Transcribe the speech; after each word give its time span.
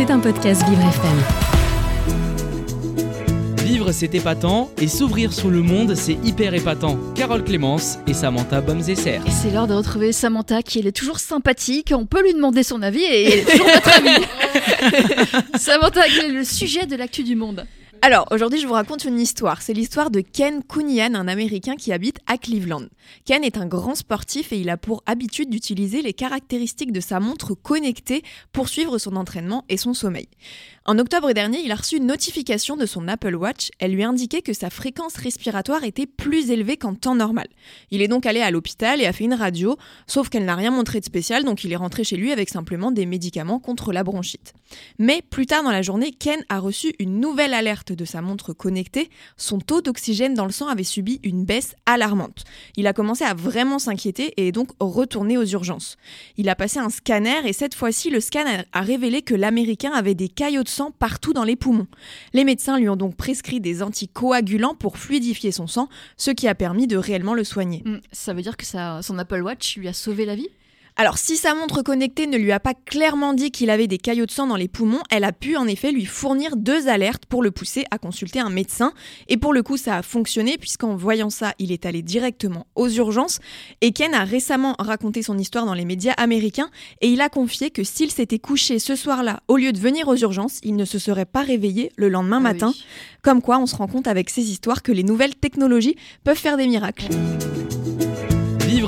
C'est 0.00 0.10
un 0.10 0.18
podcast 0.18 0.66
Vivre 0.66 0.80
FM. 0.80 1.18
Vivre 3.66 3.92
c'est 3.92 4.14
épatant 4.14 4.70
et 4.80 4.88
s'ouvrir 4.88 5.30
sur 5.30 5.50
le 5.50 5.60
monde 5.60 5.94
c'est 5.94 6.16
hyper 6.24 6.54
épatant. 6.54 6.98
Carole 7.14 7.44
Clémence 7.44 7.98
et 8.06 8.14
Samantha 8.14 8.62
Bomzesser. 8.62 9.20
Et 9.26 9.30
c'est 9.30 9.50
l'heure 9.50 9.66
de 9.66 9.74
retrouver 9.74 10.12
Samantha 10.12 10.62
qui 10.62 10.78
elle 10.78 10.86
est 10.86 10.96
toujours 10.96 11.18
sympathique, 11.18 11.92
on 11.94 12.06
peut 12.06 12.22
lui 12.22 12.32
demander 12.32 12.62
son 12.62 12.80
avis 12.80 13.02
et 13.02 13.26
elle 13.26 13.38
est 13.40 13.44
toujours 13.44 13.66
notre 13.66 13.98
amie. 13.98 14.24
Samantha, 15.58 16.04
quel 16.06 16.30
est 16.30 16.34
le 16.34 16.44
sujet 16.44 16.86
de 16.86 16.96
l'actu 16.96 17.22
du 17.22 17.36
monde? 17.36 17.66
Alors, 18.02 18.26
aujourd'hui, 18.30 18.58
je 18.58 18.66
vous 18.66 18.72
raconte 18.72 19.04
une 19.04 19.20
histoire. 19.20 19.60
C'est 19.60 19.74
l'histoire 19.74 20.10
de 20.10 20.22
Ken 20.22 20.62
Kunian, 20.64 21.14
un 21.14 21.28
Américain 21.28 21.76
qui 21.76 21.92
habite 21.92 22.18
à 22.26 22.38
Cleveland. 22.38 22.86
Ken 23.26 23.44
est 23.44 23.58
un 23.58 23.66
grand 23.66 23.94
sportif 23.94 24.54
et 24.54 24.58
il 24.58 24.70
a 24.70 24.78
pour 24.78 25.02
habitude 25.04 25.50
d'utiliser 25.50 26.00
les 26.00 26.14
caractéristiques 26.14 26.92
de 26.92 27.00
sa 27.00 27.20
montre 27.20 27.54
connectée 27.54 28.22
pour 28.52 28.70
suivre 28.70 28.96
son 28.96 29.16
entraînement 29.16 29.66
et 29.68 29.76
son 29.76 29.92
sommeil. 29.92 30.28
En 30.86 30.98
octobre 30.98 31.32
dernier, 31.32 31.60
il 31.62 31.72
a 31.72 31.76
reçu 31.76 31.98
une 31.98 32.06
notification 32.06 32.76
de 32.76 32.86
son 32.86 33.06
Apple 33.06 33.34
Watch. 33.34 33.68
Elle 33.78 33.92
lui 33.92 34.02
indiquait 34.02 34.40
que 34.40 34.54
sa 34.54 34.70
fréquence 34.70 35.16
respiratoire 35.16 35.84
était 35.84 36.06
plus 36.06 36.50
élevée 36.50 36.78
qu'en 36.78 36.94
temps 36.94 37.14
normal. 37.14 37.48
Il 37.90 38.00
est 38.00 38.08
donc 38.08 38.24
allé 38.24 38.40
à 38.40 38.50
l'hôpital 38.50 39.02
et 39.02 39.06
a 39.06 39.12
fait 39.12 39.24
une 39.24 39.34
radio, 39.34 39.76
sauf 40.06 40.30
qu'elle 40.30 40.46
n'a 40.46 40.56
rien 40.56 40.70
montré 40.70 41.00
de 41.00 41.04
spécial, 41.04 41.44
donc 41.44 41.64
il 41.64 41.72
est 41.72 41.76
rentré 41.76 42.02
chez 42.02 42.16
lui 42.16 42.32
avec 42.32 42.48
simplement 42.48 42.92
des 42.92 43.04
médicaments 43.04 43.60
contre 43.60 43.92
la 43.92 44.04
bronchite. 44.04 44.54
Mais 44.98 45.20
plus 45.20 45.46
tard 45.46 45.62
dans 45.62 45.70
la 45.70 45.82
journée, 45.82 46.12
Ken 46.12 46.42
a 46.48 46.58
reçu 46.58 46.94
une 46.98 47.20
nouvelle 47.20 47.52
alerte 47.52 47.89
de 47.94 48.04
sa 48.04 48.22
montre 48.22 48.52
connectée. 48.52 49.10
Son 49.36 49.58
taux 49.58 49.80
d'oxygène 49.80 50.34
dans 50.34 50.46
le 50.46 50.52
sang 50.52 50.68
avait 50.68 50.84
subi 50.84 51.20
une 51.22 51.44
baisse 51.44 51.74
alarmante. 51.86 52.44
Il 52.76 52.86
a 52.86 52.92
commencé 52.92 53.24
à 53.24 53.34
vraiment 53.34 53.78
s'inquiéter 53.78 54.34
et 54.36 54.48
est 54.48 54.52
donc 54.52 54.70
retourné 54.80 55.38
aux 55.38 55.44
urgences. 55.44 55.96
Il 56.36 56.48
a 56.48 56.54
passé 56.54 56.78
un 56.78 56.90
scanner 56.90 57.46
et 57.46 57.52
cette 57.52 57.74
fois-ci, 57.74 58.10
le 58.10 58.20
scanner 58.20 58.62
a 58.72 58.80
révélé 58.80 59.22
que 59.22 59.34
l'Américain 59.34 59.92
avait 59.92 60.14
des 60.14 60.28
caillots 60.28 60.62
de 60.62 60.68
sang 60.68 60.90
partout 60.90 61.32
dans 61.32 61.44
les 61.44 61.56
poumons. 61.56 61.86
Les 62.32 62.44
médecins 62.44 62.78
lui 62.78 62.88
ont 62.88 62.96
donc 62.96 63.16
prescrit 63.16 63.60
des 63.60 63.82
anticoagulants 63.82 64.74
pour 64.74 64.98
fluidifier 64.98 65.52
son 65.52 65.66
sang, 65.66 65.88
ce 66.16 66.30
qui 66.30 66.48
a 66.48 66.54
permis 66.54 66.86
de 66.86 66.96
réellement 66.96 67.34
le 67.34 67.44
soigner. 67.44 67.82
Hmm, 67.84 67.98
ça 68.12 68.34
veut 68.34 68.42
dire 68.42 68.56
que 68.56 68.66
son 68.66 69.18
Apple 69.18 69.42
Watch 69.42 69.76
lui 69.76 69.88
a 69.88 69.92
sauvé 69.92 70.24
la 70.24 70.34
vie? 70.34 70.48
Alors, 70.96 71.18
si 71.18 71.36
sa 71.36 71.54
montre 71.54 71.82
connectée 71.82 72.26
ne 72.26 72.36
lui 72.36 72.52
a 72.52 72.60
pas 72.60 72.74
clairement 72.74 73.32
dit 73.32 73.50
qu'il 73.50 73.70
avait 73.70 73.86
des 73.86 73.98
caillots 73.98 74.26
de 74.26 74.30
sang 74.30 74.46
dans 74.46 74.56
les 74.56 74.68
poumons, 74.68 75.02
elle 75.10 75.24
a 75.24 75.32
pu 75.32 75.56
en 75.56 75.66
effet 75.66 75.92
lui 75.92 76.04
fournir 76.04 76.56
deux 76.56 76.88
alertes 76.88 77.26
pour 77.26 77.42
le 77.42 77.50
pousser 77.50 77.84
à 77.90 77.98
consulter 77.98 78.40
un 78.40 78.50
médecin. 78.50 78.92
Et 79.28 79.36
pour 79.36 79.52
le 79.52 79.62
coup, 79.62 79.76
ça 79.76 79.96
a 79.96 80.02
fonctionné 80.02 80.58
puisqu'en 80.58 80.96
voyant 80.96 81.30
ça, 81.30 81.54
il 81.58 81.72
est 81.72 81.86
allé 81.86 82.02
directement 82.02 82.66
aux 82.74 82.88
urgences. 82.88 83.38
Et 83.80 83.92
Ken 83.92 84.14
a 84.14 84.24
récemment 84.24 84.74
raconté 84.78 85.22
son 85.22 85.38
histoire 85.38 85.64
dans 85.64 85.74
les 85.74 85.84
médias 85.84 86.14
américains 86.16 86.70
et 87.00 87.08
il 87.08 87.20
a 87.20 87.28
confié 87.28 87.70
que 87.70 87.84
s'il 87.84 88.10
s'était 88.10 88.38
couché 88.38 88.78
ce 88.78 88.94
soir-là 88.94 89.40
au 89.48 89.56
lieu 89.56 89.72
de 89.72 89.78
venir 89.78 90.08
aux 90.08 90.16
urgences, 90.16 90.60
il 90.62 90.76
ne 90.76 90.84
se 90.84 90.98
serait 90.98 91.24
pas 91.24 91.42
réveillé 91.42 91.92
le 91.96 92.08
lendemain 92.08 92.38
ah 92.38 92.52
matin. 92.52 92.74
Comme 93.22 93.42
quoi, 93.42 93.58
on 93.58 93.66
se 93.66 93.76
rend 93.76 93.86
compte 93.86 94.06
avec 94.06 94.28
ces 94.28 94.50
histoires 94.50 94.82
que 94.82 94.92
les 94.92 95.02
nouvelles 95.02 95.34
technologies 95.34 95.96
peuvent 96.24 96.36
faire 96.36 96.56
des 96.56 96.66
miracles. 96.66 97.08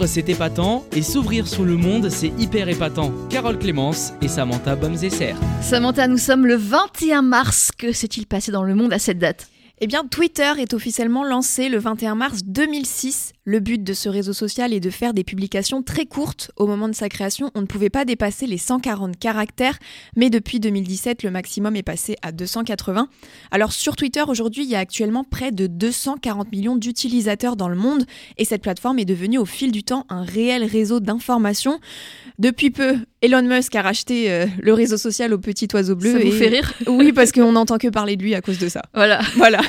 C'est 0.06 0.28
épatant 0.28 0.84
et 0.92 1.02
s'ouvrir 1.02 1.46
sur 1.46 1.64
le 1.64 1.76
monde 1.76 2.08
c'est 2.10 2.32
hyper 2.38 2.68
épatant. 2.68 3.12
Carole 3.30 3.58
Clémence 3.58 4.12
et 4.20 4.28
Samantha 4.28 4.74
Bomzesser. 4.74 5.34
Samantha, 5.60 6.08
nous 6.08 6.18
sommes 6.18 6.46
le 6.46 6.56
21 6.56 7.22
mars. 7.22 7.70
Que 7.76 7.92
s'est-il 7.92 8.26
passé 8.26 8.50
dans 8.50 8.64
le 8.64 8.74
monde 8.74 8.92
à 8.92 8.98
cette 8.98 9.18
date? 9.18 9.51
Eh 9.84 9.88
bien, 9.88 10.06
Twitter 10.06 10.52
est 10.58 10.74
officiellement 10.74 11.24
lancé 11.24 11.68
le 11.68 11.76
21 11.76 12.14
mars 12.14 12.42
2006. 12.44 13.32
Le 13.44 13.58
but 13.58 13.82
de 13.82 13.94
ce 13.94 14.08
réseau 14.08 14.32
social 14.32 14.72
est 14.72 14.78
de 14.78 14.90
faire 14.90 15.12
des 15.12 15.24
publications 15.24 15.82
très 15.82 16.06
courtes. 16.06 16.52
Au 16.54 16.68
moment 16.68 16.88
de 16.88 16.94
sa 16.94 17.08
création, 17.08 17.50
on 17.56 17.62
ne 17.62 17.66
pouvait 17.66 17.90
pas 17.90 18.04
dépasser 18.04 18.46
les 18.46 18.58
140 18.58 19.18
caractères, 19.18 19.80
mais 20.14 20.30
depuis 20.30 20.60
2017, 20.60 21.24
le 21.24 21.32
maximum 21.32 21.74
est 21.74 21.82
passé 21.82 22.14
à 22.22 22.30
280. 22.30 23.08
Alors 23.50 23.72
sur 23.72 23.96
Twitter, 23.96 24.22
aujourd'hui, 24.28 24.62
il 24.62 24.70
y 24.70 24.76
a 24.76 24.78
actuellement 24.78 25.24
près 25.24 25.50
de 25.50 25.66
240 25.66 26.52
millions 26.52 26.76
d'utilisateurs 26.76 27.56
dans 27.56 27.68
le 27.68 27.74
monde, 27.74 28.04
et 28.38 28.44
cette 28.44 28.62
plateforme 28.62 29.00
est 29.00 29.04
devenue 29.04 29.38
au 29.38 29.46
fil 29.46 29.72
du 29.72 29.82
temps 29.82 30.06
un 30.10 30.22
réel 30.22 30.62
réseau 30.62 31.00
d'information. 31.00 31.80
Depuis 32.38 32.70
peu, 32.70 32.98
Elon 33.22 33.42
Musk 33.42 33.74
a 33.76 33.82
racheté 33.82 34.30
euh, 34.30 34.46
le 34.60 34.74
réseau 34.74 34.96
social 34.96 35.32
au 35.32 35.38
petit 35.38 35.68
oiseau 35.72 35.94
bleu. 35.94 36.12
Ça 36.12 36.18
vous 36.18 36.32
fait 36.32 36.48
rire 36.48 36.74
Oui, 36.88 37.12
parce 37.12 37.30
qu'on 37.30 37.52
n'entend 37.52 37.78
que 37.78 37.88
parler 37.88 38.16
de 38.16 38.22
lui 38.22 38.34
à 38.34 38.40
cause 38.40 38.58
de 38.58 38.68
ça. 38.68 38.82
Voilà. 38.94 39.20
Voilà. 39.36 39.60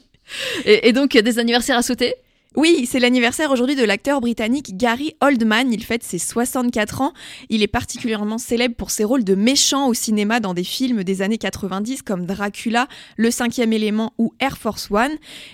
et, 0.66 0.88
et, 0.88 0.92
donc, 0.92 1.16
des 1.16 1.38
anniversaires 1.38 1.78
à 1.78 1.82
sauter 1.82 2.14
oui, 2.56 2.88
c'est 2.90 2.98
l'anniversaire 2.98 3.50
aujourd'hui 3.50 3.76
de 3.76 3.84
l'acteur 3.84 4.22
britannique 4.22 4.76
Gary 4.76 5.14
Oldman. 5.20 5.70
Il 5.70 5.84
fête 5.84 6.02
ses 6.02 6.18
64 6.18 7.02
ans. 7.02 7.12
Il 7.50 7.62
est 7.62 7.68
particulièrement 7.68 8.38
célèbre 8.38 8.74
pour 8.74 8.90
ses 8.90 9.04
rôles 9.04 9.22
de 9.22 9.34
méchant 9.34 9.86
au 9.86 9.94
cinéma 9.94 10.40
dans 10.40 10.54
des 10.54 10.64
films 10.64 11.04
des 11.04 11.20
années 11.20 11.36
90 11.36 12.02
comme 12.02 12.24
Dracula, 12.24 12.88
Le 13.16 13.30
cinquième 13.30 13.74
élément 13.74 14.14
ou 14.16 14.32
Air 14.40 14.56
Force 14.56 14.90
One. 14.90 15.12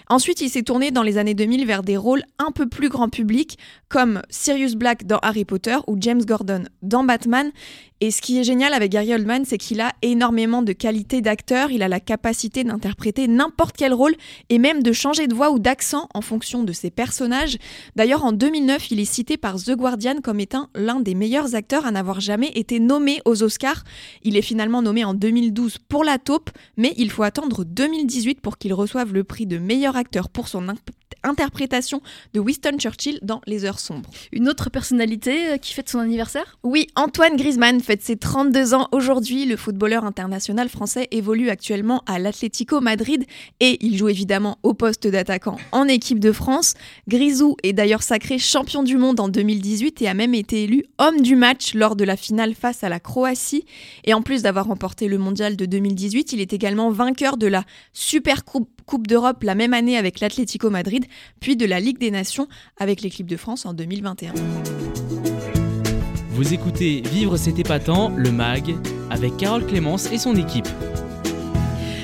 Ensuite, 0.08 0.40
il 0.40 0.48
s'est 0.48 0.62
tourné 0.62 0.92
dans 0.92 1.02
les 1.02 1.18
années 1.18 1.34
2000 1.34 1.66
vers 1.66 1.82
des 1.82 1.96
rôles 1.96 2.22
un 2.38 2.52
peu 2.52 2.68
plus 2.68 2.88
grand 2.88 3.08
public 3.08 3.58
comme 3.88 4.22
Sirius 4.30 4.76
Black 4.76 5.04
dans 5.04 5.18
Harry 5.18 5.44
Potter 5.44 5.76
ou 5.88 5.96
James 6.00 6.24
Gordon 6.24 6.64
dans 6.82 7.02
Batman. 7.02 7.50
Et 8.04 8.10
ce 8.10 8.20
qui 8.20 8.38
est 8.38 8.44
génial 8.44 8.74
avec 8.74 8.92
Gary 8.92 9.14
Oldman, 9.14 9.46
c'est 9.46 9.56
qu'il 9.56 9.80
a 9.80 9.94
énormément 10.02 10.60
de 10.60 10.74
qualité 10.74 11.22
d'acteur, 11.22 11.70
il 11.70 11.82
a 11.82 11.88
la 11.88 12.00
capacité 12.00 12.62
d'interpréter 12.62 13.28
n'importe 13.28 13.78
quel 13.78 13.94
rôle 13.94 14.14
et 14.50 14.58
même 14.58 14.82
de 14.82 14.92
changer 14.92 15.26
de 15.26 15.32
voix 15.32 15.50
ou 15.50 15.58
d'accent 15.58 16.10
en 16.12 16.20
fonction 16.20 16.64
de 16.64 16.74
ses 16.74 16.90
personnages. 16.90 17.56
D'ailleurs, 17.96 18.22
en 18.22 18.32
2009, 18.32 18.90
il 18.90 19.00
est 19.00 19.06
cité 19.06 19.38
par 19.38 19.56
The 19.56 19.70
Guardian 19.70 20.16
comme 20.22 20.38
étant 20.38 20.68
l'un 20.74 21.00
des 21.00 21.14
meilleurs 21.14 21.54
acteurs 21.54 21.86
à 21.86 21.92
n'avoir 21.92 22.20
jamais 22.20 22.52
été 22.54 22.78
nommé 22.78 23.22
aux 23.24 23.42
Oscars. 23.42 23.84
Il 24.22 24.36
est 24.36 24.42
finalement 24.42 24.82
nommé 24.82 25.02
en 25.02 25.14
2012 25.14 25.78
pour 25.88 26.04
La 26.04 26.18
Taupe, 26.18 26.50
mais 26.76 26.92
il 26.98 27.10
faut 27.10 27.22
attendre 27.22 27.64
2018 27.64 28.42
pour 28.42 28.58
qu'il 28.58 28.74
reçoive 28.74 29.14
le 29.14 29.24
prix 29.24 29.46
de 29.46 29.56
meilleur 29.56 29.96
acteur 29.96 30.28
pour 30.28 30.48
son 30.48 30.68
interprétation 31.24 32.02
de 32.32 32.40
Winston 32.40 32.76
Churchill 32.78 33.18
dans 33.22 33.40
Les 33.46 33.64
Heures 33.64 33.80
Sombres. 33.80 34.10
Une 34.32 34.48
autre 34.48 34.70
personnalité 34.70 35.52
euh, 35.52 35.56
qui 35.56 35.74
fête 35.74 35.88
son 35.88 35.98
anniversaire? 35.98 36.58
Oui, 36.62 36.86
Antoine 36.96 37.36
Griezmann 37.36 37.80
fête 37.94 38.02
ses 38.02 38.16
32 38.16 38.74
ans 38.74 38.88
aujourd'hui. 38.90 39.46
Le 39.46 39.56
footballeur 39.56 40.04
international 40.04 40.68
français 40.68 41.06
évolue 41.12 41.48
actuellement 41.48 42.02
à 42.06 42.18
l'Atlético 42.18 42.80
Madrid 42.80 43.24
et 43.60 43.78
il 43.86 43.96
joue 43.96 44.08
évidemment 44.08 44.58
au 44.64 44.74
poste 44.74 45.06
d'attaquant 45.06 45.58
en 45.70 45.86
équipe 45.86 46.18
de 46.18 46.32
France. 46.32 46.74
Grisou 47.06 47.56
est 47.62 47.72
d'ailleurs 47.72 48.02
sacré 48.02 48.38
champion 48.38 48.82
du 48.82 48.96
monde 48.96 49.20
en 49.20 49.28
2018 49.28 50.02
et 50.02 50.08
a 50.08 50.14
même 50.14 50.34
été 50.34 50.64
élu 50.64 50.84
homme 50.98 51.20
du 51.20 51.36
match 51.36 51.74
lors 51.74 51.94
de 51.94 52.02
la 52.02 52.16
finale 52.16 52.54
face 52.54 52.82
à 52.82 52.88
la 52.88 52.98
Croatie. 52.98 53.64
Et 54.02 54.12
en 54.12 54.22
plus 54.22 54.42
d'avoir 54.42 54.66
remporté 54.66 55.06
le 55.06 55.18
mondial 55.18 55.54
de 55.54 55.64
2018, 55.64 56.32
il 56.32 56.40
est 56.40 56.52
également 56.52 56.90
vainqueur 56.90 57.36
de 57.36 57.46
la 57.46 57.62
Super 57.92 58.44
Coupe 58.44 58.68
Coupe 58.86 59.06
d'Europe 59.06 59.44
la 59.44 59.54
même 59.54 59.72
année 59.72 59.96
avec 59.96 60.20
l'Atlético 60.20 60.68
Madrid, 60.68 61.06
puis 61.40 61.56
de 61.56 61.64
la 61.64 61.80
Ligue 61.80 61.98
des 61.98 62.10
Nations 62.10 62.48
avec 62.76 63.02
l'équipe 63.02 63.26
de 63.26 63.36
France 63.36 63.64
en 63.64 63.72
2021. 63.72 64.34
Vous 66.34 66.52
écoutez 66.52 67.00
Vivre 67.00 67.36
c'est 67.36 67.60
épatant, 67.60 68.12
le 68.16 68.32
MAG, 68.32 68.74
avec 69.08 69.36
Carole 69.36 69.64
Clémence 69.64 70.10
et 70.10 70.18
son 70.18 70.34
équipe. 70.34 70.66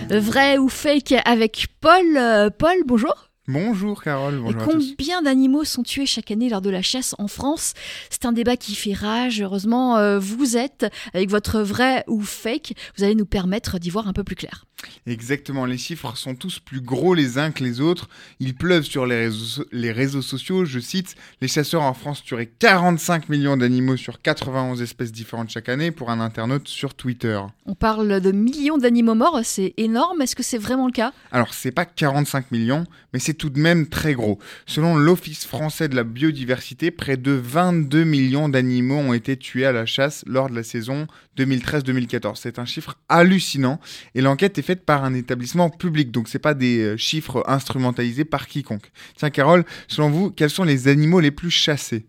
Vrai 0.08 0.56
ou 0.56 0.68
fake 0.68 1.16
avec 1.24 1.66
Paul. 1.80 2.16
Euh, 2.16 2.48
Paul, 2.56 2.76
bonjour. 2.86 3.29
Bonjour 3.48 4.02
Carole, 4.02 4.38
bonjour 4.38 4.62
Combien 4.64 5.22
d'animaux 5.22 5.64
sont 5.64 5.82
tués 5.82 6.04
chaque 6.04 6.30
année 6.30 6.50
lors 6.50 6.60
de 6.60 6.68
la 6.68 6.82
chasse 6.82 7.14
en 7.18 7.26
France? 7.26 7.72
C'est 8.10 8.26
un 8.26 8.32
débat 8.32 8.56
qui 8.56 8.74
fait 8.74 8.92
rage. 8.92 9.40
Heureusement, 9.40 9.96
euh, 9.96 10.18
vous 10.18 10.58
êtes, 10.58 10.86
avec 11.14 11.30
votre 11.30 11.60
vrai 11.60 12.04
ou 12.06 12.20
fake, 12.20 12.74
vous 12.96 13.04
allez 13.04 13.14
nous 13.14 13.26
permettre 13.26 13.78
d'y 13.78 13.88
voir 13.90 14.06
un 14.08 14.12
peu 14.12 14.24
plus 14.24 14.36
clair. 14.36 14.66
Exactement, 15.06 15.66
les 15.66 15.78
chiffres 15.78 16.16
sont 16.16 16.34
tous 16.34 16.58
plus 16.58 16.80
gros 16.80 17.14
les 17.14 17.38
uns 17.38 17.50
que 17.50 17.64
les 17.64 17.80
autres. 17.80 18.08
Ils 18.38 18.54
pleuvent 18.54 18.84
sur 18.84 19.06
les 19.06 19.24
réseaux, 19.24 19.64
les 19.72 19.92
réseaux 19.92 20.22
sociaux. 20.22 20.64
Je 20.64 20.78
cite, 20.78 21.16
les 21.40 21.48
chasseurs 21.48 21.82
en 21.82 21.94
France 21.94 22.22
tueraient 22.22 22.50
45 22.58 23.28
millions 23.28 23.56
d'animaux 23.56 23.96
sur 23.96 24.20
91 24.20 24.80
espèces 24.82 25.12
différentes 25.12 25.50
chaque 25.50 25.68
année 25.68 25.90
pour 25.90 26.10
un 26.10 26.20
internaute 26.20 26.68
sur 26.68 26.94
Twitter. 26.94 27.40
On 27.66 27.74
parle 27.74 28.20
de 28.20 28.32
millions 28.32 28.78
d'animaux 28.78 29.14
morts, 29.14 29.40
c'est 29.42 29.74
énorme. 29.76 30.22
Est-ce 30.22 30.36
que 30.36 30.42
c'est 30.42 30.58
vraiment 30.58 30.86
le 30.86 30.92
cas? 30.92 31.12
Alors, 31.32 31.54
c'est 31.54 31.72
pas 31.72 31.84
45 31.84 32.50
millions, 32.50 32.84
mais 33.12 33.18
c'est 33.18 33.29
tout 33.34 33.50
de 33.50 33.58
même 33.58 33.86
très 33.88 34.14
gros. 34.14 34.38
Selon 34.66 34.96
l'Office 34.96 35.46
français 35.46 35.88
de 35.88 35.96
la 35.96 36.04
biodiversité, 36.04 36.90
près 36.90 37.16
de 37.16 37.32
22 37.32 38.04
millions 38.04 38.48
d'animaux 38.48 38.96
ont 38.96 39.12
été 39.12 39.36
tués 39.36 39.66
à 39.66 39.72
la 39.72 39.86
chasse 39.86 40.24
lors 40.26 40.48
de 40.48 40.54
la 40.54 40.62
saison 40.62 41.06
2013-2014. 41.38 42.36
C'est 42.36 42.58
un 42.58 42.64
chiffre 42.64 42.96
hallucinant 43.08 43.80
et 44.14 44.20
l'enquête 44.20 44.58
est 44.58 44.62
faite 44.62 44.84
par 44.84 45.04
un 45.04 45.14
établissement 45.14 45.70
public, 45.70 46.10
donc 46.10 46.28
c'est 46.28 46.38
pas 46.38 46.54
des 46.54 46.80
euh, 46.80 46.96
chiffres 46.96 47.44
instrumentalisés 47.46 48.24
par 48.24 48.46
quiconque. 48.46 48.90
Tiens 49.16 49.30
Carole, 49.30 49.64
selon 49.88 50.10
vous, 50.10 50.30
quels 50.30 50.50
sont 50.50 50.64
les 50.64 50.88
animaux 50.88 51.20
les 51.20 51.30
plus 51.30 51.50
chassés? 51.50 52.06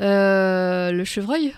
Euh, 0.00 0.92
Le 0.92 1.04
chevreuil? 1.04 1.54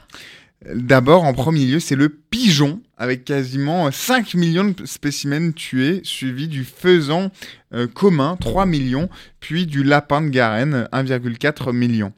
D'abord, 0.75 1.25
en 1.25 1.35
premier 1.35 1.65
lieu, 1.67 1.81
c'est 1.81 1.97
le 1.97 2.09
pigeon, 2.09 2.81
avec 2.97 3.25
quasiment 3.25 3.91
5 3.91 4.35
millions 4.35 4.65
de 4.77 4.87
spécimens 4.87 5.53
tués, 5.53 6.01
suivi 6.05 6.47
du 6.47 6.65
faisan 6.65 7.31
euh, 7.75 7.87
commun, 7.89 8.37
3 8.41 8.67
millions, 8.67 9.09
puis 9.41 9.67
du 9.67 9.83
lapin 9.83 10.21
de 10.23 10.29
Garenne, 10.29 10.89
1,4 10.93 11.73
million. 11.73 12.13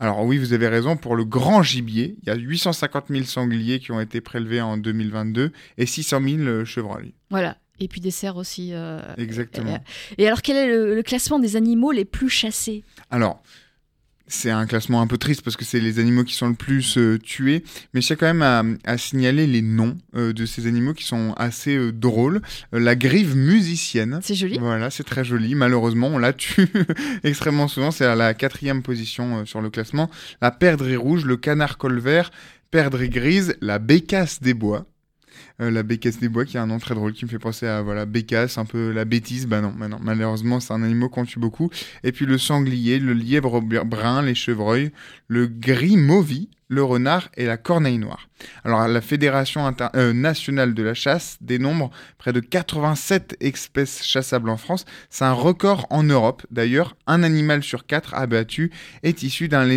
Alors 0.00 0.24
oui, 0.24 0.38
vous 0.38 0.52
avez 0.52 0.66
raison, 0.68 0.96
pour 0.96 1.14
le 1.14 1.24
grand 1.24 1.62
gibier, 1.62 2.16
il 2.22 2.28
y 2.28 2.30
a 2.32 2.34
850 2.34 3.04
000 3.10 3.24
sangliers 3.24 3.78
qui 3.78 3.92
ont 3.92 4.00
été 4.00 4.20
prélevés 4.20 4.60
en 4.60 4.76
2022 4.76 5.52
et 5.78 5.86
600 5.86 6.20
000 6.44 6.64
chevreuils. 6.64 7.14
Voilà. 7.30 7.56
Et 7.80 7.88
puis 7.88 8.00
des 8.00 8.10
cerfs 8.10 8.36
aussi. 8.36 8.70
euh, 8.72 9.00
Exactement. 9.18 9.78
Et 10.18 10.26
alors, 10.26 10.42
quel 10.42 10.56
est 10.56 10.66
le, 10.68 10.94
le 10.94 11.02
classement 11.02 11.38
des 11.40 11.56
animaux 11.56 11.90
les 11.90 12.04
plus 12.04 12.28
chassés? 12.28 12.84
Alors, 13.10 13.42
c'est 14.26 14.50
un 14.50 14.66
classement 14.66 15.02
un 15.02 15.06
peu 15.06 15.18
triste 15.18 15.42
parce 15.42 15.56
que 15.56 15.64
c'est 15.64 15.80
les 15.80 15.98
animaux 15.98 16.24
qui 16.24 16.34
sont 16.34 16.48
le 16.48 16.54
plus 16.54 16.96
euh, 16.96 17.18
tués, 17.18 17.62
mais 17.92 18.00
je 18.00 18.06
tiens 18.06 18.16
quand 18.16 18.32
même 18.32 18.42
à, 18.42 18.62
à 18.84 18.98
signaler 18.98 19.46
les 19.46 19.62
noms 19.62 19.96
euh, 20.16 20.32
de 20.32 20.46
ces 20.46 20.66
animaux 20.66 20.94
qui 20.94 21.04
sont 21.04 21.34
assez 21.36 21.76
euh, 21.76 21.92
drôles. 21.92 22.40
La 22.72 22.96
grive 22.96 23.36
musicienne. 23.36 24.20
C'est 24.22 24.34
joli. 24.34 24.58
Voilà, 24.58 24.90
c'est 24.90 25.04
très 25.04 25.24
joli. 25.24 25.54
Malheureusement, 25.54 26.08
on 26.08 26.18
la 26.18 26.32
tue 26.32 26.68
extrêmement 27.24 27.68
souvent. 27.68 27.90
C'est 27.90 28.06
à 28.06 28.14
la 28.14 28.34
quatrième 28.34 28.82
position 28.82 29.44
sur 29.44 29.60
le 29.60 29.70
classement. 29.70 30.10
La 30.40 30.50
perdrix 30.50 30.96
rouge, 30.96 31.24
le 31.24 31.36
canard 31.36 31.76
colvert, 31.76 32.30
perdrix 32.70 33.10
grise, 33.10 33.56
la 33.60 33.78
bécasse 33.78 34.40
des 34.40 34.54
bois. 34.54 34.86
Euh, 35.60 35.70
la 35.70 35.82
bécasse 35.82 36.18
des 36.18 36.28
bois 36.28 36.44
qui 36.44 36.58
a 36.58 36.62
un 36.62 36.66
nom 36.66 36.78
très 36.78 36.94
drôle 36.94 37.12
qui 37.12 37.24
me 37.24 37.30
fait 37.30 37.38
penser 37.38 37.66
à 37.66 37.82
voilà 37.82 38.06
bécasse 38.06 38.58
un 38.58 38.64
peu 38.64 38.92
la 38.92 39.04
bêtise. 39.04 39.46
Bah 39.46 39.60
non, 39.60 39.72
bah 39.76 39.88
non 39.88 39.98
malheureusement 40.00 40.60
c'est 40.60 40.72
un 40.72 40.82
animal 40.82 41.08
qu'on 41.10 41.24
tue 41.24 41.38
beaucoup. 41.38 41.70
Et 42.02 42.12
puis 42.12 42.26
le 42.26 42.38
sanglier 42.38 42.98
le 42.98 43.12
lièvre 43.12 43.60
brun 43.60 44.22
les 44.22 44.34
chevreuils 44.34 44.90
le 45.28 45.46
gris 45.46 45.96
mauvi 45.96 46.48
le 46.68 46.82
renard 46.82 47.28
et 47.36 47.44
la 47.46 47.56
corneille 47.56 47.98
noire. 47.98 48.28
Alors 48.64 48.88
la 48.88 49.00
Fédération 49.00 49.64
inter- 49.66 49.88
euh, 49.96 50.12
nationale 50.12 50.74
de 50.74 50.82
la 50.82 50.94
chasse 50.94 51.36
dénombre 51.40 51.90
près 52.18 52.32
de 52.32 52.40
87 52.40 53.36
espèces 53.40 54.02
chassables 54.04 54.48
en 54.50 54.56
France. 54.56 54.84
C'est 55.10 55.24
un 55.24 55.32
record 55.32 55.86
en 55.90 56.02
Europe. 56.02 56.42
D'ailleurs, 56.50 56.96
un 57.06 57.22
animal 57.22 57.62
sur 57.62 57.86
quatre 57.86 58.14
abattu 58.14 58.70
est 59.02 59.22
issu 59.22 59.48
d'un 59.48 59.68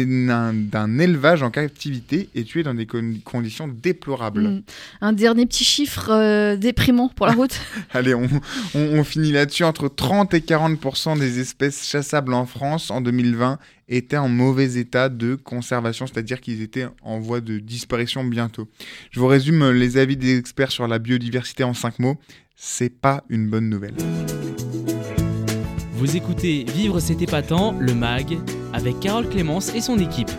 élevage 1.00 1.44
en 1.44 1.51
captivité 1.51 2.30
et 2.36 2.44
tué 2.44 2.63
dans 2.63 2.74
des 2.74 2.86
con- 2.86 3.16
conditions 3.24 3.68
déplorables. 3.68 4.44
Mm. 4.50 4.63
Un 5.01 5.13
dernier 5.13 5.45
petit 5.45 5.63
chiffre 5.63 6.10
euh, 6.12 6.56
déprimant 6.56 7.10
pour 7.10 7.25
la 7.28 7.33
route. 7.36 7.60
Allez, 7.94 8.13
on, 8.13 8.28
on- 8.75 8.80
on 9.00 9.04
finit 9.04 9.31
là-dessus. 9.31 9.63
Entre 9.63 9.88
30 9.88 10.33
et 10.33 10.40
40% 10.40 11.19
des 11.19 11.40
espèces 11.40 11.88
chassables 11.88 12.33
en 12.33 12.45
France 12.45 12.92
en 12.92 13.01
2020 13.01 13.60
étaient 13.89 14.18
en 14.18 14.30
mauvais 14.30 14.78
état 14.78 15.10
de 15.10 15.36
conservation, 15.36 16.07
c'est-à-dire 16.07 16.42
qu'ils 16.42 16.62
étaient 16.62 16.88
en 17.01 17.19
voie 17.19 17.42
de 17.42 17.60
disparition 17.60 18.24
bientôt. 18.24 18.68
Je 19.12 19.19
vous 19.19 19.28
résume 19.28 19.72
les 19.72 19.98
avis 19.98 20.18
des 20.18 20.38
experts 20.38 20.72
sur 20.72 20.88
la 20.88 21.00
biodiversité 21.00 21.63
en 21.63 21.74
5 21.74 22.00
mots. 22.00 22.18
C'est 22.56 22.89
pas 22.89 23.24
une 23.30 23.50
bonne 23.50 23.69
nouvelle. 23.69 23.95
Vous 25.94 26.16
écoutez 26.16 26.66
Vivre 26.75 27.00
c'est 27.00 27.22
épatant, 27.22 27.75
le 27.80 27.94
MAG, 27.95 28.38
avec 28.74 29.00
Carole 29.00 29.28
Clémence 29.30 29.74
et 29.74 29.81
son 29.81 29.98
équipe. 29.98 30.30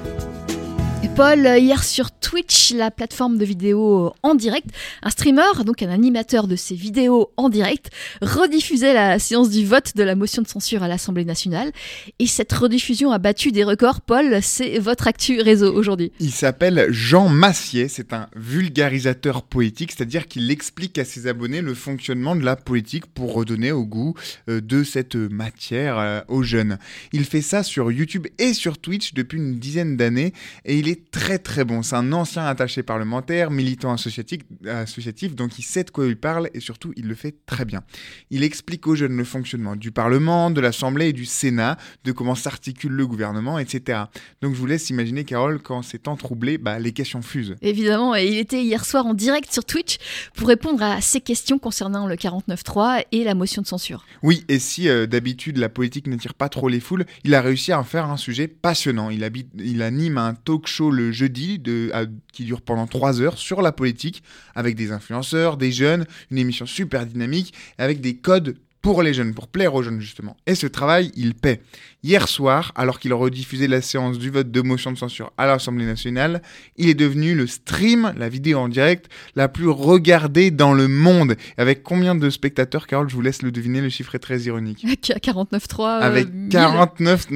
Et 1.02 1.08
Paul, 1.08 1.46
euh, 1.46 1.58
hier 1.58 1.82
sur 1.84 2.07
Twitch, 2.28 2.74
la 2.74 2.90
plateforme 2.90 3.38
de 3.38 3.44
vidéos 3.46 4.12
en 4.22 4.34
direct, 4.34 4.68
un 5.02 5.08
streamer, 5.08 5.64
donc 5.64 5.82
un 5.82 5.88
animateur 5.88 6.46
de 6.46 6.56
ces 6.56 6.74
vidéos 6.74 7.30
en 7.38 7.48
direct, 7.48 7.88
rediffusait 8.20 8.92
la 8.92 9.18
séance 9.18 9.48
du 9.48 9.64
vote 9.64 9.96
de 9.96 10.02
la 10.02 10.14
motion 10.14 10.42
de 10.42 10.46
censure 10.46 10.82
à 10.82 10.88
l'Assemblée 10.88 11.24
nationale. 11.24 11.72
Et 12.18 12.26
cette 12.26 12.52
rediffusion 12.52 13.12
a 13.12 13.18
battu 13.18 13.50
des 13.50 13.64
records. 13.64 14.02
Paul, 14.02 14.40
c'est 14.42 14.78
votre 14.78 15.08
actu 15.08 15.40
réseau 15.40 15.74
aujourd'hui. 15.74 16.12
Il 16.20 16.30
s'appelle 16.30 16.88
Jean 16.90 17.30
Massier, 17.30 17.88
c'est 17.88 18.12
un 18.12 18.28
vulgarisateur 18.36 19.42
poétique, 19.42 19.92
c'est-à-dire 19.92 20.28
qu'il 20.28 20.50
explique 20.50 20.98
à 20.98 21.06
ses 21.06 21.28
abonnés 21.28 21.62
le 21.62 21.72
fonctionnement 21.72 22.36
de 22.36 22.44
la 22.44 22.56
politique 22.56 23.06
pour 23.06 23.32
redonner 23.32 23.72
au 23.72 23.86
goût 23.86 24.12
euh, 24.50 24.60
de 24.60 24.84
cette 24.84 25.14
matière 25.14 25.98
euh, 25.98 26.20
aux 26.28 26.42
jeunes. 26.42 26.76
Il 27.14 27.24
fait 27.24 27.40
ça 27.40 27.62
sur 27.62 27.90
YouTube 27.90 28.26
et 28.38 28.52
sur 28.52 28.76
Twitch 28.76 29.14
depuis 29.14 29.38
une 29.38 29.58
dizaine 29.58 29.96
d'années 29.96 30.34
et 30.66 30.78
il 30.78 30.90
est 30.90 31.10
très 31.10 31.38
très 31.38 31.64
bon. 31.64 31.82
C'est 31.82 31.96
un 31.96 32.17
ancien 32.20 32.44
attaché 32.44 32.82
parlementaire, 32.82 33.50
militant 33.50 33.92
associatif, 33.92 34.40
associatif, 34.66 35.34
donc 35.34 35.58
il 35.58 35.62
sait 35.62 35.84
de 35.84 35.90
quoi 35.90 36.06
il 36.06 36.16
parle 36.16 36.50
et 36.54 36.60
surtout 36.60 36.92
il 36.96 37.06
le 37.06 37.14
fait 37.14 37.34
très 37.46 37.64
bien. 37.64 37.82
Il 38.30 38.42
explique 38.42 38.86
aux 38.86 38.94
jeunes 38.94 39.16
le 39.16 39.24
fonctionnement 39.24 39.76
du 39.76 39.90
Parlement, 39.92 40.50
de 40.50 40.60
l'Assemblée 40.60 41.08
et 41.08 41.12
du 41.12 41.24
Sénat, 41.24 41.76
de 42.04 42.12
comment 42.12 42.34
s'articule 42.34 42.92
le 42.92 43.06
gouvernement, 43.06 43.58
etc. 43.58 44.00
Donc 44.42 44.54
je 44.54 44.58
vous 44.58 44.66
laisse 44.66 44.90
imaginer, 44.90 45.24
Carole, 45.24 45.60
quand 45.60 45.82
c'est 45.82 45.98
temps 46.04 46.16
troublé, 46.16 46.58
bah, 46.58 46.78
les 46.78 46.92
questions 46.92 47.22
fusent. 47.22 47.56
Évidemment, 47.62 48.14
et 48.14 48.26
il 48.26 48.38
était 48.38 48.62
hier 48.62 48.84
soir 48.84 49.06
en 49.06 49.14
direct 49.14 49.52
sur 49.52 49.64
Twitch 49.64 49.98
pour 50.34 50.48
répondre 50.48 50.82
à 50.82 51.00
ces 51.00 51.20
questions 51.20 51.58
concernant 51.58 52.06
le 52.06 52.14
49.3 52.16 53.04
et 53.12 53.24
la 53.24 53.34
motion 53.34 53.62
de 53.62 53.66
censure. 53.66 54.04
Oui, 54.22 54.44
et 54.48 54.58
si 54.58 54.88
euh, 54.88 55.06
d'habitude 55.06 55.58
la 55.58 55.68
politique 55.68 56.06
n'attire 56.06 56.34
pas 56.34 56.48
trop 56.48 56.68
les 56.68 56.80
foules, 56.80 57.04
il 57.24 57.34
a 57.34 57.40
réussi 57.40 57.72
à 57.72 57.80
en 57.80 57.84
faire 57.84 58.06
un 58.10 58.16
sujet 58.16 58.48
passionnant. 58.48 59.10
Il, 59.10 59.24
habite, 59.24 59.48
il 59.58 59.82
anime 59.82 60.18
un 60.18 60.34
talk 60.34 60.66
show 60.66 60.90
le 60.90 61.12
jeudi 61.12 61.58
de, 61.58 61.90
à- 61.92 62.06
qui 62.32 62.44
dure 62.44 62.60
pendant 62.62 62.86
trois 62.86 63.20
heures 63.20 63.38
sur 63.38 63.62
la 63.62 63.72
politique 63.72 64.22
avec 64.54 64.74
des 64.76 64.92
influenceurs, 64.92 65.56
des 65.56 65.72
jeunes, 65.72 66.06
une 66.30 66.38
émission 66.38 66.66
super 66.66 67.06
dynamique 67.06 67.54
avec 67.78 68.00
des 68.00 68.16
codes 68.16 68.56
pour 68.80 69.02
les 69.02 69.12
jeunes, 69.12 69.34
pour 69.34 69.48
plaire 69.48 69.74
aux 69.74 69.82
jeunes 69.82 70.00
justement. 70.00 70.36
Et 70.46 70.54
ce 70.54 70.66
travail, 70.68 71.10
il 71.16 71.34
paie. 71.34 71.60
Hier 72.04 72.28
soir, 72.28 72.70
alors 72.76 73.00
qu'il 73.00 73.12
rediffusait 73.12 73.66
la 73.66 73.82
séance 73.82 74.18
du 74.18 74.30
vote 74.30 74.52
de 74.52 74.60
motion 74.60 74.92
de 74.92 74.96
censure 74.96 75.32
à 75.36 75.46
l'Assemblée 75.46 75.84
nationale, 75.84 76.42
il 76.76 76.88
est 76.88 76.94
devenu 76.94 77.34
le 77.34 77.48
stream, 77.48 78.14
la 78.16 78.28
vidéo 78.28 78.60
en 78.60 78.68
direct, 78.68 79.10
la 79.34 79.48
plus 79.48 79.68
regardée 79.68 80.52
dans 80.52 80.72
le 80.72 80.86
monde. 80.86 81.34
Avec 81.56 81.82
combien 81.82 82.14
de 82.14 82.30
spectateurs, 82.30 82.86
Carole, 82.86 83.10
je 83.10 83.14
vous 83.16 83.20
laisse 83.20 83.42
le 83.42 83.50
deviner, 83.50 83.80
le 83.80 83.88
chiffre 83.88 84.14
est 84.14 84.20
très 84.20 84.42
ironique. 84.42 84.84
Avec 84.84 85.00
49.3. 85.00 85.80
euh, 85.80 86.00
Avec 86.00 86.28
1000. 86.32 86.48
49 86.50 87.30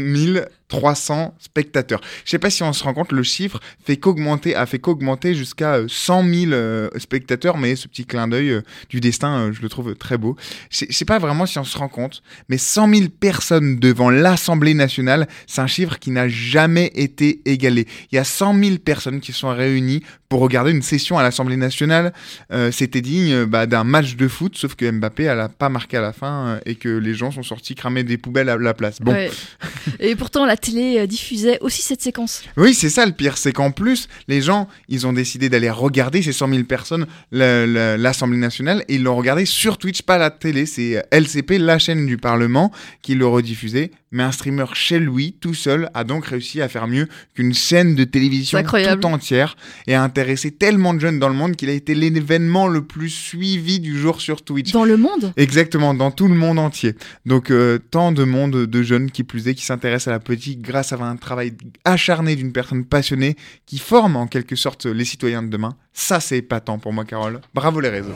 300 0.72 1.34
spectateurs. 1.38 2.00
Je 2.24 2.30
sais 2.30 2.38
pas 2.38 2.48
si 2.48 2.62
on 2.62 2.72
se 2.72 2.82
rend 2.82 2.94
compte, 2.94 3.12
le 3.12 3.22
chiffre 3.22 3.60
fait 3.84 3.98
qu'augmenter, 3.98 4.54
a 4.54 4.64
fait 4.64 4.78
qu'augmenter 4.78 5.34
jusqu'à 5.34 5.74
euh, 5.74 5.86
100 5.86 6.24
000 6.24 6.52
euh, 6.52 6.88
spectateurs, 6.96 7.58
mais 7.58 7.76
ce 7.76 7.88
petit 7.88 8.06
clin 8.06 8.26
d'œil 8.26 8.52
euh, 8.52 8.62
du 8.88 8.98
destin, 8.98 9.36
euh, 9.36 9.52
je 9.52 9.60
le 9.60 9.68
trouve 9.68 9.94
très 9.96 10.16
beau. 10.16 10.34
Je 10.70 10.86
sais 10.88 11.04
pas 11.04 11.18
vraiment 11.18 11.44
si 11.44 11.58
on 11.58 11.64
se 11.64 11.76
rend 11.76 11.88
compte, 11.88 12.22
mais 12.48 12.56
100 12.56 12.88
000 12.88 13.08
personnes 13.20 13.78
devant 13.80 14.08
l'Assemblée 14.08 14.72
nationale, 14.72 15.28
c'est 15.46 15.60
un 15.60 15.66
chiffre 15.66 15.98
qui 15.98 16.10
n'a 16.10 16.28
jamais 16.28 16.90
été 16.94 17.42
égalé. 17.44 17.86
Il 18.10 18.16
y 18.16 18.18
a 18.18 18.24
100 18.24 18.58
000 18.58 18.78
personnes 18.78 19.20
qui 19.20 19.32
sont 19.32 19.54
réunies 19.54 20.02
pour 20.32 20.40
regarder 20.40 20.70
une 20.70 20.80
session 20.80 21.18
à 21.18 21.22
l'Assemblée 21.22 21.58
nationale. 21.58 22.14
Euh, 22.54 22.72
C'était 22.72 23.02
digne 23.02 23.34
euh, 23.34 23.44
bah, 23.44 23.66
d'un 23.66 23.84
match 23.84 24.16
de 24.16 24.28
foot, 24.28 24.56
sauf 24.56 24.76
que 24.76 24.90
Mbappé, 24.90 25.24
elle 25.24 25.40
a 25.40 25.50
pas 25.50 25.68
marqué 25.68 25.98
à 25.98 26.00
la 26.00 26.14
fin 26.14 26.46
euh, 26.46 26.60
et 26.64 26.74
que 26.74 26.88
les 26.88 27.12
gens 27.12 27.30
sont 27.30 27.42
sortis 27.42 27.74
cramer 27.74 28.02
des 28.02 28.16
poubelles 28.16 28.48
à 28.48 28.56
la 28.56 28.72
place. 28.72 28.98
Bon. 29.02 29.12
Ouais. 29.12 29.30
Et 30.00 30.16
pourtant, 30.16 30.46
la 30.46 30.56
télé 30.56 31.06
diffusait 31.06 31.58
aussi 31.60 31.82
cette 31.82 32.00
séquence. 32.00 32.44
Oui, 32.56 32.72
c'est 32.72 32.88
ça 32.88 33.04
le 33.04 33.12
pire, 33.12 33.36
c'est 33.36 33.52
qu'en 33.52 33.72
plus, 33.72 34.08
les 34.26 34.40
gens, 34.40 34.68
ils 34.88 35.06
ont 35.06 35.12
décidé 35.12 35.50
d'aller 35.50 35.68
regarder 35.68 36.22
ces 36.22 36.32
100 36.32 36.48
000 36.48 36.64
personnes, 36.64 37.06
l'Assemblée 37.30 38.38
nationale, 38.38 38.86
et 38.88 38.94
ils 38.94 39.02
l'ont 39.02 39.16
regardé 39.16 39.44
sur 39.44 39.76
Twitch, 39.76 40.00
pas 40.00 40.16
la 40.16 40.30
télé. 40.30 40.64
C'est 40.64 41.04
LCP, 41.10 41.58
la 41.58 41.78
chaîne 41.78 42.06
du 42.06 42.16
Parlement, 42.16 42.72
qui 43.02 43.16
le 43.16 43.26
rediffusait. 43.26 43.90
Mais 44.12 44.22
un 44.22 44.30
streamer 44.32 44.66
chez 44.74 44.98
lui, 44.98 45.34
tout 45.40 45.54
seul, 45.54 45.90
a 45.94 46.04
donc 46.04 46.26
réussi 46.26 46.60
à 46.60 46.68
faire 46.68 46.86
mieux 46.86 47.08
qu'une 47.34 47.54
chaîne 47.54 47.94
de 47.94 48.04
télévision 48.04 48.62
tout 48.62 49.06
entière 49.06 49.56
et 49.86 49.94
a 49.94 50.02
intéressé 50.02 50.50
tellement 50.50 50.94
de 50.94 51.00
jeunes 51.00 51.18
dans 51.18 51.28
le 51.28 51.34
monde 51.34 51.56
qu'il 51.56 51.70
a 51.70 51.72
été 51.72 51.94
l'événement 51.94 52.68
le 52.68 52.84
plus 52.84 53.10
suivi 53.10 53.80
du 53.80 53.98
jour 53.98 54.20
sur 54.20 54.42
Twitch. 54.42 54.72
Dans 54.72 54.84
le 54.84 54.96
monde? 54.96 55.32
Exactement, 55.36 55.94
dans 55.94 56.10
tout 56.10 56.28
le 56.28 56.34
monde 56.34 56.58
entier. 56.58 56.94
Donc 57.26 57.50
euh, 57.50 57.78
tant 57.90 58.12
de 58.12 58.24
monde 58.24 58.66
de 58.66 58.82
jeunes 58.82 59.10
qui 59.10 59.24
plus 59.24 59.48
est, 59.48 59.54
qui 59.54 59.64
s'intéressent 59.64 60.08
à 60.08 60.12
la 60.12 60.20
politique 60.20 60.60
grâce 60.60 60.92
à 60.92 60.96
un 60.96 61.16
travail 61.16 61.54
acharné 61.84 62.36
d'une 62.36 62.52
personne 62.52 62.84
passionnée 62.84 63.36
qui 63.66 63.78
forme 63.78 64.16
en 64.16 64.26
quelque 64.26 64.56
sorte 64.56 64.86
les 64.86 65.04
citoyens 65.04 65.42
de 65.42 65.48
demain. 65.48 65.76
Ça 65.92 66.20
c'est 66.20 66.38
épatant 66.38 66.78
pour 66.78 66.92
moi 66.92 67.04
Carole. 67.04 67.40
Bravo 67.54 67.80
les 67.80 67.88
réseaux. 67.88 68.14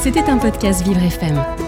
C'était 0.00 0.20
un 0.20 0.38
podcast 0.38 0.84
Vivre 0.84 1.02
FM. 1.02 1.67